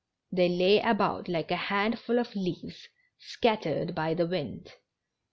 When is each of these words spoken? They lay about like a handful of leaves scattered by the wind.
They 0.31 0.49
lay 0.49 0.79
about 0.79 1.27
like 1.27 1.51
a 1.51 1.55
handful 1.55 2.17
of 2.17 2.35
leaves 2.35 2.87
scattered 3.19 3.93
by 3.93 4.15
the 4.15 4.25
wind. 4.25 4.73